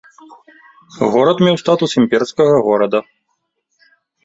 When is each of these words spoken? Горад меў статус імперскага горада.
Горад 1.15 1.37
меў 1.49 1.55
статус 1.63 1.91
імперскага 2.03 2.55
горада. 2.71 2.99